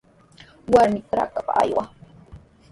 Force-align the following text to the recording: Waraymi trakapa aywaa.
Waraymi 0.73 0.99
trakapa 1.11 1.51
aywaa. 1.63 1.89